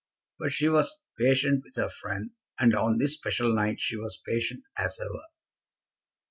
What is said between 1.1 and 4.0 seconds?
patient with her friend, and on this special night she